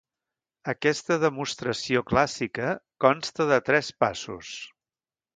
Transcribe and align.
Aquesta 0.71 1.17
demostració 1.23 2.01
clàssica 2.11 2.69
consta 3.05 3.47
de 3.51 3.59
tres 3.67 3.91
passos. 4.05 4.55